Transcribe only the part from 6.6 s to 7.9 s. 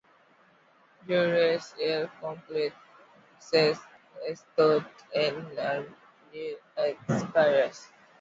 à Paris.